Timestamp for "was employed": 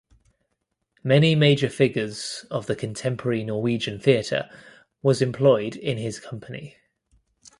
5.03-5.75